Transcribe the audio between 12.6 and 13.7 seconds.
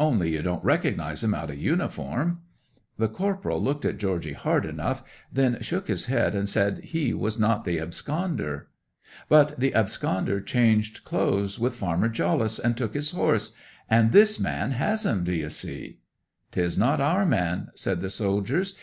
took his horse;